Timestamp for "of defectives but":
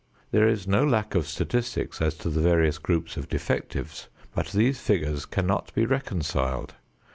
3.17-4.47